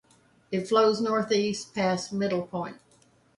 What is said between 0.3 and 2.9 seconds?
It flows northeast past Middle Point.